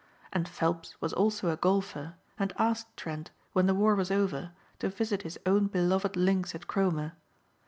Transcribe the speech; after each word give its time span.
And 0.33 0.49
Phelps 0.49 0.99
was 0.99 1.13
also 1.13 1.49
a 1.51 1.55
golfer 1.55 2.15
and 2.39 2.53
asked 2.57 2.97
Trent, 2.97 3.29
when 3.53 3.67
the 3.67 3.75
war 3.75 3.93
was 3.93 4.09
over, 4.09 4.49
to 4.79 4.89
visit 4.89 5.21
his 5.21 5.37
own 5.45 5.67
beloved 5.67 6.15
links 6.15 6.55
at 6.55 6.65
Cromer. 6.65 7.11